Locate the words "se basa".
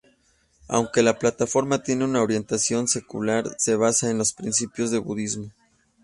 3.59-4.09